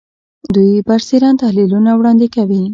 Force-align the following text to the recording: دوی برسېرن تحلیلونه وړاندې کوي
دوی 0.53 0.71
برسېرن 0.87 1.33
تحلیلونه 1.43 1.91
وړاندې 1.95 2.27
کوي 2.35 2.63